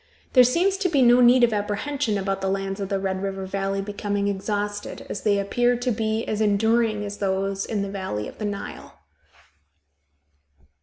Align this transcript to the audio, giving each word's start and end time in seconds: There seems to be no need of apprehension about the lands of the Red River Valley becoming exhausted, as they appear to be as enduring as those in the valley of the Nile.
There 0.33 0.43
seems 0.43 0.77
to 0.77 0.89
be 0.89 1.03
no 1.03 1.21
need 1.21 1.43
of 1.43 1.53
apprehension 1.53 2.17
about 2.17 2.41
the 2.41 2.49
lands 2.49 2.79
of 2.79 2.89
the 2.89 2.99
Red 2.99 3.21
River 3.21 3.45
Valley 3.45 3.83
becoming 3.83 4.27
exhausted, 4.27 5.05
as 5.11 5.21
they 5.21 5.37
appear 5.37 5.77
to 5.77 5.91
be 5.91 6.25
as 6.25 6.41
enduring 6.41 7.05
as 7.05 7.19
those 7.19 7.65
in 7.67 7.83
the 7.83 7.87
valley 7.91 8.27
of 8.27 8.39
the 8.39 8.45
Nile. 8.45 8.99